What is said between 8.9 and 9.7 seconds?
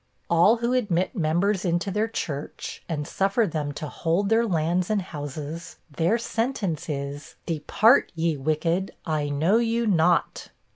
I know